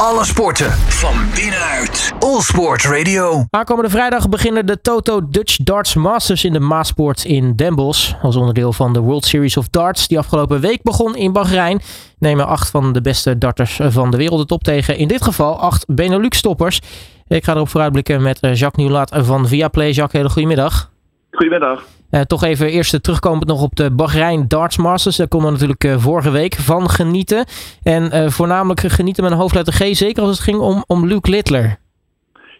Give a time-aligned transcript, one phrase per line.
[0.00, 2.12] Alle sporten van binnenuit.
[2.18, 3.44] All Sport Radio.
[3.50, 7.76] Aankomende vrijdag beginnen de Toto Dutch Darts Masters in de Maasport in Den.
[7.76, 11.80] Als onderdeel van de World Series of Darts die afgelopen week begon in Bahrein.
[12.18, 14.98] Nemen acht van de beste darters van de wereld het op tegen.
[14.98, 16.80] In dit geval acht Benelux-toppers.
[17.28, 19.90] Ik ga erop vooruitblikken met eh, Jacques Nieuwlaat van Viaplay.
[19.90, 20.90] Jacques, hele goedemiddag.
[21.36, 21.84] Goedemiddag.
[22.10, 25.16] Uh, toch even eerst terugkomend nog op de Bahrein Darts Masters.
[25.16, 27.44] Daar konden we natuurlijk uh, vorige week van genieten.
[27.82, 31.30] En uh, voornamelijk genieten met een hoofdletter G, zeker als het ging om, om Luke
[31.30, 31.76] Littler.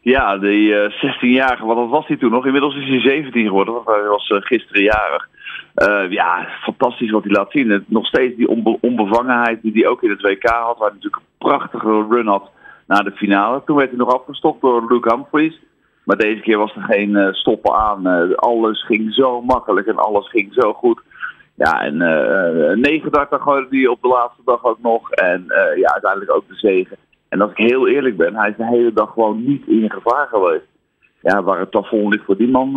[0.01, 2.47] Ja, die 16-jarige, wat was hij toen nog?
[2.47, 5.29] Inmiddels is hij 17 geworden, want hij was gisteren jarig.
[6.11, 7.85] ja, fantastisch wat hij laat zien.
[7.87, 11.17] Nog steeds die onbe onbevangenheid die hij ook in het WK had, waar hij natuurlijk
[11.17, 12.51] een prachtige run had
[12.87, 13.63] naar de finale.
[13.65, 15.61] Toen werd hij nog afgestopt door Luke Humphries.
[16.07, 18.07] Maar deze keer was er geen uh, stoppen aan.
[18.07, 21.03] Uh, alles ging zo makkelijk en alles ging zo goed.
[21.55, 25.11] Ja, en uh, 9 darten gooide hij op de laatste dag ook nog.
[25.11, 25.45] En
[25.77, 26.97] ja, uiteindelijk ook de zegen.
[27.29, 30.27] En als ik heel eerlijk ben, hij is de hele dag gewoon niet in gevaar
[30.27, 30.67] geweest.
[31.21, 32.73] Ja, waar het plafond ligt voor die man,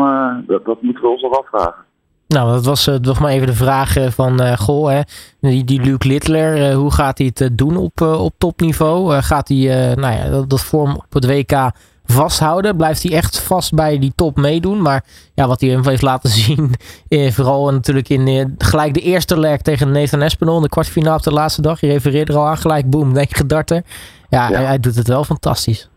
[0.47, 1.85] dat, dat moeten we ons nog afvragen.
[2.27, 5.01] Nou, dat was uh, nog maar even de vraag van, uh, goh, hè,
[5.39, 9.21] die, die Luke Littler, uh, hoe gaat hij het doen op, op topniveau?
[9.21, 11.71] gaat hij nou ja, dat, dat vorm op het WK
[12.13, 12.77] vasthouden?
[12.77, 14.81] Blijft hij echt vast bij die top meedoen?
[14.81, 15.03] Maar
[15.35, 16.69] ja, wat hij heeft laten zien,
[17.07, 21.17] eh, vooral natuurlijk in eh, gelijk de eerste leg tegen Nathan Espinol in de kwartfinale
[21.17, 21.81] op de laatste dag.
[21.81, 23.83] Je refereerde er al aan, gelijk boom, negen darten.
[24.29, 24.55] Ja, ja.
[24.55, 25.89] Hij, hij, doet het wel fantastisch.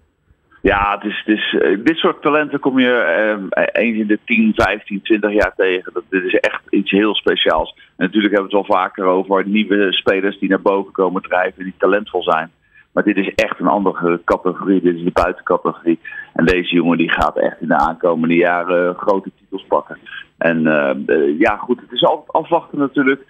[0.62, 4.52] Ja, het is, het is, uh, dit soort talenten kom je eens in de 10,
[4.54, 5.92] 15, 20 jaar tegen.
[5.92, 7.74] Dat, dit is echt iets heel speciaals.
[7.76, 11.64] En natuurlijk hebben we het wel vaker over nieuwe spelers die naar boven komen drijven,
[11.64, 12.50] die talentvol zijn.
[12.92, 14.80] Maar dit is echt een andere categorie.
[14.80, 15.98] Dit is de buitencategorie.
[16.32, 19.98] En deze jongen die gaat echt in de aankomende jaren grote titels pakken.
[20.38, 20.58] En
[21.06, 23.24] uh, ja, goed, het is altijd afwachten natuurlijk.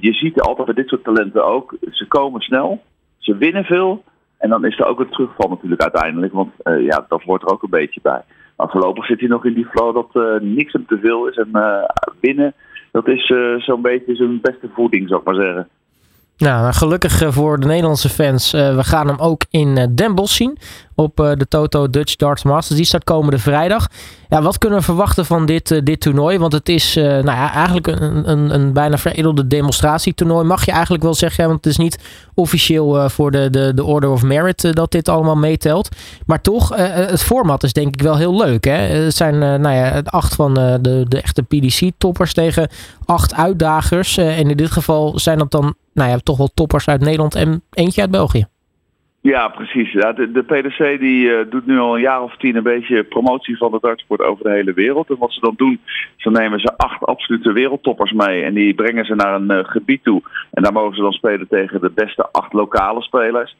[0.00, 1.76] Je ziet altijd bij dit soort talenten ook.
[1.90, 2.82] Ze komen snel,
[3.18, 4.04] ze winnen veel.
[4.38, 6.32] En dan is er ook een terugval natuurlijk uiteindelijk.
[6.32, 8.22] Want ja, dat hoort er ook een beetje bij.
[8.56, 11.36] Maar voorlopig zit hij nog in die flow dat niks hem te veel is.
[11.36, 11.50] En
[12.20, 12.54] winnen,
[12.92, 15.68] dat is zo'n beetje zijn beste voeding, zou ik maar zeggen.
[16.38, 18.54] Nou, gelukkig voor de Nederlandse fans.
[18.54, 20.58] Uh, we gaan hem ook in uh, Den Bosch zien.
[21.00, 22.76] Op uh, de Toto Dutch Darts Masters.
[22.76, 23.88] Die start komende vrijdag.
[24.28, 26.38] Ja, wat kunnen we verwachten van dit, dit toernooi?
[26.38, 30.46] Want het is nou ja, eigenlijk een, een, een bijna veredelde demonstratietoernooi.
[30.46, 31.46] Mag je eigenlijk wel zeggen.
[31.46, 31.98] Want het is niet
[32.34, 35.88] officieel voor de, de, de Order of Merit dat dit allemaal meetelt.
[36.26, 38.64] Maar toch, het format is denk ik wel heel leuk.
[38.64, 38.72] Hè?
[38.72, 42.68] Het zijn nou ja, acht van de, de echte PDC-toppers tegen
[43.04, 44.16] acht uitdagers.
[44.16, 47.62] en in dit geval zijn dat dan nou ja, toch wel toppers uit Nederland en
[47.70, 48.46] eentje uit België.
[49.20, 49.92] Ja, precies.
[49.92, 53.70] De, PDC die uh, doet nu al een jaar of tien een beetje promotie van
[53.70, 55.10] de dartsport over de hele wereld.
[55.10, 55.80] En wat ze dan doen,
[56.16, 60.04] ze nemen ze acht absolute wereldtoppers mee en die brengen ze naar een uh, gebied
[60.04, 60.22] toe.
[60.50, 63.56] En daar mogen ze dan spelen tegen de beste acht lokale spelers.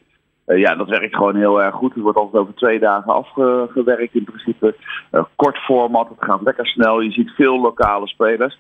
[0.46, 1.94] Uh, ja, dat werkt gewoon heel erg goed.
[1.94, 4.74] Het wordt altijd over twee dagen afgewerkt in principe.
[5.36, 7.00] kort format, het gaat lekker snel.
[7.00, 8.58] Je ziet veel lokale spelers.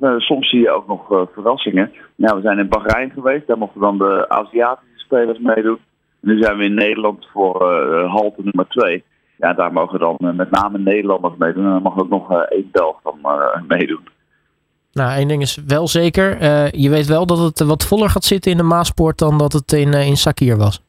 [0.00, 1.92] Uh, soms zie je ook nog verrassingen.
[2.14, 5.78] Nou, we zijn in Bahrein geweest, daar mochten dan de Aziatische spelers meedoen.
[6.26, 9.04] Nu zijn we in Nederland voor uh, halte nummer 2.
[9.38, 11.64] Ja, daar mogen dan met name Nederlanders meedoen.
[11.64, 13.18] En dan mag ook nog één Belg dan
[13.68, 14.08] meedoen.
[14.92, 16.44] Nou, één ding is wel zeker.
[16.76, 19.72] je weet wel dat het wat voller gaat zitten in de Maaspoort dan dat het
[19.72, 20.82] in, in Sakir was.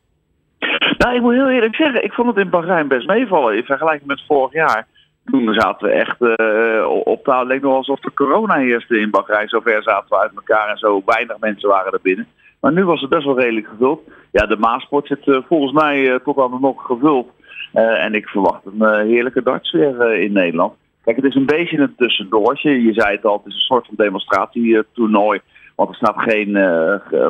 [0.97, 4.07] Nou, ik moet heel eerlijk zeggen, ik vond het in Bahrein best meevallen in vergelijking
[4.07, 4.87] met vorig jaar
[5.31, 7.39] toen zaten we echt uh, op taal.
[7.39, 9.47] Het leek nog alsof de corona heerste in Bahrein.
[9.47, 12.27] Zover zaten we uit elkaar en zo weinig mensen waren er binnen.
[12.67, 14.01] Maar nu was het best wel redelijk gevuld.
[14.31, 17.28] Ja, de Maasport zit uh, volgens mij uh, tot aan de nog gevuld.
[17.73, 20.73] en ik verwacht een heerlijke dartsfeer in Nederland.
[21.03, 22.81] Kijk, het is een beetje een tussendoortje.
[22.81, 25.39] Je zei het al, het is een soort van demonstratietoernooi.
[25.75, 26.51] Want er staat geen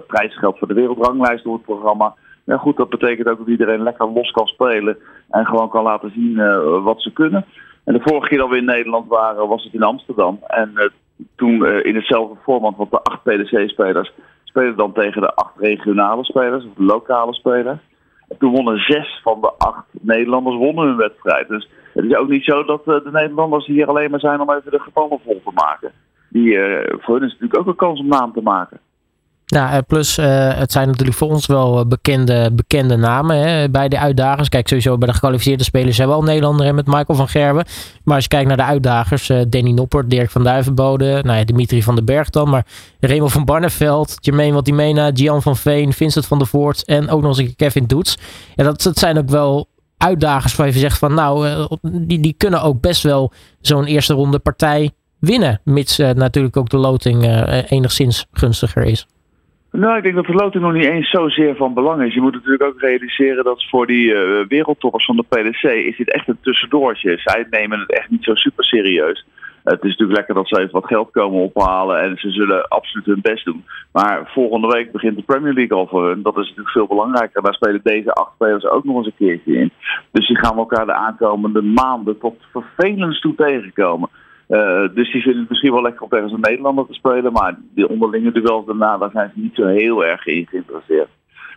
[0.08, 2.16] prijsgeld voor de wereldranglijst op het programma.
[2.44, 4.98] Ja, goed, dat betekent ook dat iedereen lekker los kan spelen.
[5.30, 6.36] En gewoon kan laten zien
[6.84, 7.46] wat ze kunnen.
[7.84, 10.40] En de vorige keer dat we in Nederland waren, was het in Amsterdam.
[10.48, 10.84] En uh,
[11.36, 14.12] toen uh, in hetzelfde format, want de acht PDC-spelers
[14.58, 17.80] spelen dan tegen de acht regionale spelers, of lokale spelers.
[18.28, 21.48] En toen wonnen zes van de acht Nederlanders wonnen hun wedstrijd.
[21.48, 24.52] Dus het is ook niet zo dat uh, de Nederlanders hier alleen maar zijn om
[24.52, 25.92] even de gevallen vol te maken.
[26.30, 26.60] Die,
[27.00, 28.80] voor hun is natuurlijk ook een kans om naam te maken.
[29.48, 33.70] Nou, eh, plus uh, het zijn natuurlijk voor ons wel eh, bekende, bekende namen hè,
[33.70, 34.50] bij de uitdagers.
[34.50, 37.66] Kijk, sowieso bij de gekwalificeerde spelers zijn we al Nederlander met Michael van Gerwen.
[38.04, 41.84] Maar als je kijkt naar de uitdagers, Danny Noppert, Dirk van Duivenbode, nou ja, Dimitri
[41.84, 42.50] van den Berg dan.
[42.50, 42.66] Maar
[43.00, 47.40] Remo van Barneveld, Jermaine Watimena, Gian van Veen, Vincent van der Voort en ook nog
[47.40, 48.18] eens Kevin Doets.
[48.56, 49.68] Ja, dat, dat zijn ook wel
[49.98, 54.40] uitdagers waar je zegt van nou, die, die kunnen ook best wel zo'n eerste ronde
[54.40, 55.62] partij winnen.
[55.64, 57.24] Mits natuurlijk ook de loting
[57.70, 59.08] enigszins gunstiger is.
[59.84, 62.14] Nou, ik denk dat de loting nog niet eens zozeer van belang is.
[62.14, 66.12] Je moet natuurlijk ook realiseren dat voor die uh, wereldtoppers van de PDC is dit
[66.12, 67.18] echt een tussendoortje.
[67.18, 69.26] Zij nemen het echt niet zo super serieus.
[69.64, 73.06] Het is natuurlijk lekker dat ze even wat geld komen ophalen en ze zullen absoluut
[73.06, 73.66] hun best doen.
[73.92, 76.22] Maar volgende week begint de Premier League al voor hun.
[76.22, 77.42] Dat is natuurlijk veel belangrijker.
[77.42, 79.72] Daar spelen deze acht spelers ook nog eens een keertje in.
[80.12, 84.10] Dus die gaan elkaar de aankomende maanden tot vervelend toe tegenkomen.
[84.48, 87.32] Uh, dus die vinden het misschien wel lekker om tegen een Nederlander te spelen.
[87.32, 91.10] Maar die onderlinge duels daarna, daar zijn ze niet zo heel erg in geïnteresseerd.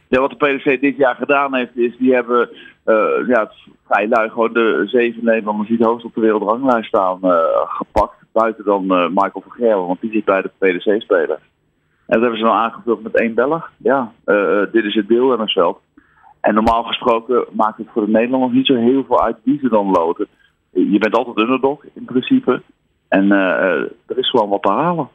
[0.09, 2.49] Ja, wat de PDC dit jaar gedaan heeft, is die hebben
[2.87, 3.51] uh, ja,
[3.87, 8.19] vrij lui gewoon de zeven Nederlanders die het hoogst op de wereldranglijst staan uh, gepakt.
[8.33, 11.39] Buiten dan Michael van Gerwen, want die zit bij de PDC-speler.
[12.07, 13.71] En dat hebben ze nou aangevuld met één Belg.
[13.77, 14.13] Ja,
[14.73, 15.81] dit is het deel in het veld.
[16.41, 19.69] En normaal gesproken maakt het voor de Nederlanders niet zo heel veel uit wie ze
[19.69, 20.27] dan loten.
[20.71, 22.63] Je bent altijd underdog in principe.
[23.11, 23.41] En uh,
[24.07, 25.09] er is gewoon wat te halen.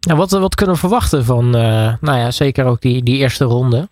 [0.00, 3.44] Ja, wat, wat kunnen we verwachten van, uh, nou ja, zeker ook die, die eerste
[3.44, 3.88] ronde?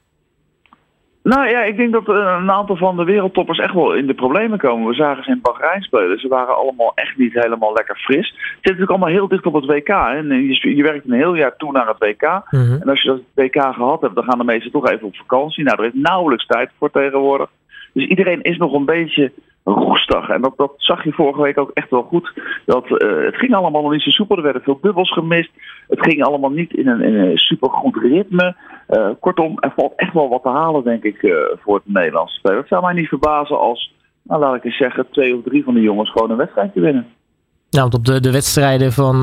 [1.23, 4.59] Nou ja, ik denk dat een aantal van de wereldtoppers echt wel in de problemen
[4.59, 4.89] komen.
[4.89, 6.19] We zagen ze in Bahrein spelen.
[6.19, 8.27] Ze waren allemaal echt niet helemaal lekker fris.
[8.27, 9.89] Ze zitten natuurlijk allemaal heel dicht op het WK.
[9.89, 10.17] Hè?
[10.17, 12.23] En je, je werkt een heel jaar toe naar het WK.
[12.51, 12.81] Mm -hmm.
[12.81, 15.65] En als je dat WK gehad hebt, dan gaan de meesten toch even op vakantie.
[15.65, 17.49] Nou, er is nauwelijks tijd voor tegenwoordig.
[17.93, 19.33] Dus iedereen is nog een beetje
[19.75, 20.29] roestig.
[20.29, 22.33] En dat, dat zag je vorige week ook echt wel goed.
[22.67, 24.37] Dat, uh, het ging allemaal nog niet zo soepel.
[24.37, 25.51] Er werden veel bubbels gemist.
[25.89, 28.57] Het ging allemaal niet in een, in een supergoed ritme.
[28.89, 32.35] Uh, kortom, er valt echt wel wat te halen, denk ik, uh, voor het Nederlandse
[32.35, 32.59] spelen.
[32.59, 35.75] Het zou mij niet verbazen als, nou, laat ik eens zeggen, twee of drie van
[35.75, 37.07] de jongens gewoon een wedstrijdje winnen.
[37.71, 39.23] Nou, want op de, de wedstrijden van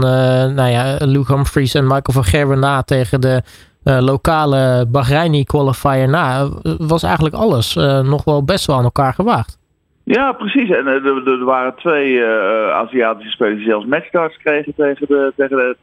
[0.55, 3.41] nou ja, Luke Humphries en Michael van Gerwen na tegen de
[3.83, 9.61] lokale Bahreini qualifier na, was eigenlijk alles nog wel best wel aan elkaar gewaagd.
[10.03, 10.69] Ja, precies.
[10.69, 15.57] En er, er waren twee uh, Aziatische spelers die zelfs matchstarts kregen tegen de, tegen
[15.57, 15.77] de,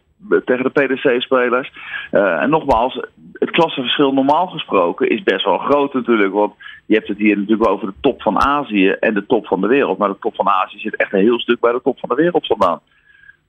[0.44, 1.72] tegen de PDC-spelers.
[2.12, 3.00] Uh, en nogmaals,
[3.32, 6.32] het klassenverschil normaal gesproken is best wel groot natuurlijk.
[6.32, 6.54] Want
[6.86, 9.66] je hebt het hier natuurlijk over de top van Azië en de top van de
[9.66, 9.98] wereld.
[9.98, 12.14] Maar de top van Azië zit echt een heel stuk bij de top van de
[12.14, 12.80] wereld vandaan.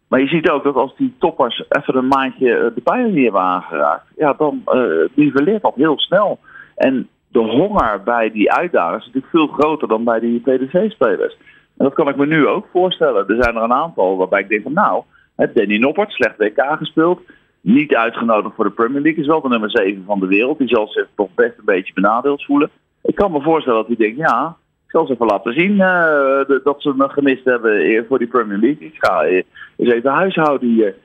[0.08, 3.42] Maar je ziet ook dat als die toppers even een maandje de pijlen niet hebben
[3.42, 6.40] aangeraakt, ja, dan uh, niveleert dat heel snel.
[6.76, 11.38] En de honger bij die uitdagers is natuurlijk veel groter dan bij die PDC-spelers.
[11.78, 13.28] En dat kan ik me nu ook voorstellen.
[13.28, 15.04] Er zijn er een aantal waarbij ik denk van nou,
[15.36, 17.22] Danny Noppert, slecht WK gespeeld.
[17.62, 19.22] Niet uitgenodigd voor de Premier League.
[19.22, 20.58] Is wel de nummer 7 van de wereld.
[20.58, 22.70] Die zal zich toch best een beetje benadeeld voelen.
[23.04, 24.56] Ik kan me voorstellen dat hij denkt, ja,
[24.86, 28.58] ik zal ze even laten zien uh, dat ze me gemist hebben voor die Premier
[28.58, 28.88] League.
[28.88, 29.46] Ik ga eens
[29.78, 30.96] even huishouden hier.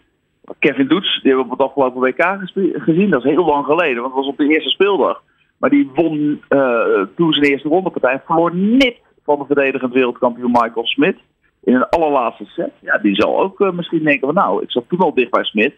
[0.59, 2.39] Kevin Doets, die hebben we op het afgelopen WK
[2.85, 3.11] gezien.
[3.11, 5.23] Dat is heel lang geleden, want het was op de eerste speeldag.
[5.59, 8.23] Maar die won uh, toen zijn eerste rondepartij.
[8.25, 11.17] Verloor niet van de verdedigend wereldkampioen Michael Smit.
[11.65, 12.73] In een allerlaatste set.
[12.81, 15.45] Ja, die zal ook uh, misschien denken van nou, ik zat toen al dicht bij
[15.45, 15.75] Smit.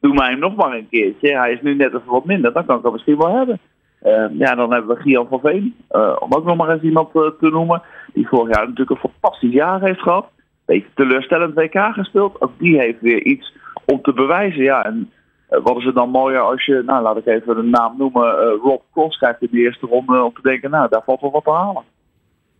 [0.00, 1.38] Doe mij hem nog maar een keertje.
[1.38, 2.52] Hij is nu net even wat minder.
[2.52, 3.60] Dan kan ik hem misschien wel hebben.
[4.02, 5.74] Uh, ja, dan hebben we Gian van Veen.
[6.18, 7.82] om ook nog maar eens iemand te noemen.
[8.12, 10.28] Die vorig jaar natuurlijk een fantastisch jaar heeft gehad.
[10.64, 12.40] Beetje teleurstellend WK gespeeld.
[12.40, 13.52] Ook die heeft weer iets
[13.84, 14.62] om te bewijzen.
[14.62, 15.10] Ja, en
[15.48, 18.62] wat is het dan mooier als je, nou laat ik even de naam noemen, uh,
[18.62, 21.44] Rob Cross krijgt in de eerste ronde om te denken, nou daar valt wel wat
[21.44, 21.82] te halen.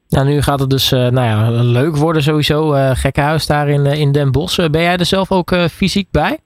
[0.07, 2.71] Ja, nu gaat het dus uh, nou ja, leuk worden sowieso.
[2.93, 4.71] gekke huis daar in, in Den Bosch.
[4.71, 6.39] ben jij er zelf ook fysiek bij?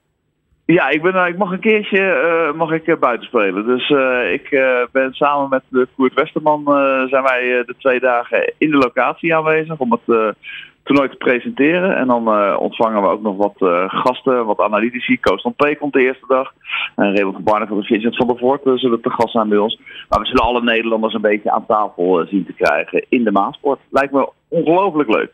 [0.65, 3.65] Ja, ik, ben, ik mag een keertje mag ik, buiten spelen.
[3.65, 3.89] Dus
[4.31, 4.49] ik
[4.91, 6.63] ben samen met Koert Westerman
[7.09, 10.35] zijn wij de twee dagen in de locatie aanwezig om het
[10.83, 11.95] toernooi te presenteren.
[11.95, 15.19] En dan uh, ontvangen we ook nog wat uh, gasten, wat analytici.
[15.19, 16.51] Koos van P komt de eerste dag.
[16.95, 19.57] En Raymond van Barneveld en Vincent van der Voort uh, zullen te gast zijn bij
[19.57, 19.79] ons.
[20.09, 23.79] Maar we zullen alle Nederlanders een beetje aan tafel zien te krijgen in de Maasport.
[23.89, 25.31] Lijkt me ongelooflijk leuk.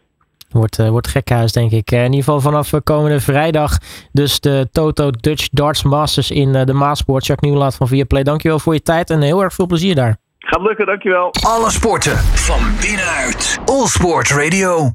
[0.52, 1.92] Wordt, uh, wordt gekhuis, denk ik.
[1.92, 3.72] in ieder geval vanaf komende vrijdag.
[4.12, 7.26] Dus de Toto Dutch Darts Masters in de Maasport.
[7.26, 10.18] Jacques Nieuwlaat van Viaplay, dankjewel voor je tijd en heel erg veel plezier daar.
[10.50, 11.34] Gaat lukken, dankjewel.
[11.48, 13.60] Alle sporten van binnenuit.
[13.66, 14.86] All Sport Radio.